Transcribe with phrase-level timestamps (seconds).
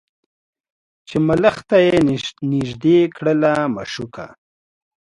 [1.07, 1.95] چي ملخ ته یې
[2.51, 4.27] نیژدې کړله مشوکه